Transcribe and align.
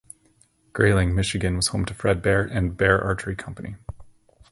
Grayling, 0.73 1.13
Michigan 1.13 1.55
was 1.57 1.67
home 1.67 1.85
to 1.85 1.93
Fred 1.93 2.23
Bear 2.23 2.41
and 2.41 2.75
Bear 2.75 2.99
Archery 3.03 3.35
Company. 3.35 3.75